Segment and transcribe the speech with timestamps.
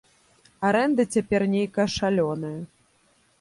[0.69, 2.57] Арэнда цяпер нейкая шалёная.